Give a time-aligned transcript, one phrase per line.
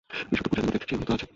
[0.29, 1.29] বিশেষত পূজা নিকটে, সে আনন্দ তো আছেই।